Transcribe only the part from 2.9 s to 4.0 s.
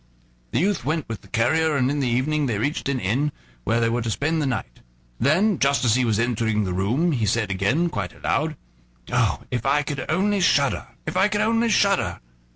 inn, where they